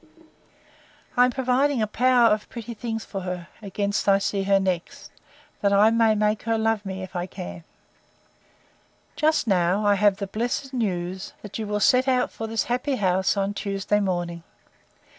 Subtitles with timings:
[1.15, 5.11] I am providing a power of pretty things for her, against I see her next,
[5.61, 7.63] that I may make her love me, if I can.
[9.15, 12.95] Just now I have the blessed news, that you will set out for this happy
[12.95, 14.41] house on Tuesday morning.